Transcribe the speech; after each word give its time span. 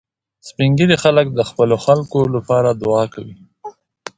سپین 0.47 0.71
ږیری 0.77 0.95
د 1.37 1.41
خپلو 1.49 1.75
خلکو 1.85 2.17
د 2.19 2.25
خوښۍ 2.27 2.33
لپاره 2.35 2.69
دعا 2.81 3.03
کوي 3.13 3.35